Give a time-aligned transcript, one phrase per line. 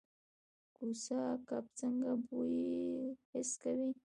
[0.75, 2.57] کوسه کب څنګه بوی
[3.29, 3.89] حس کوي؟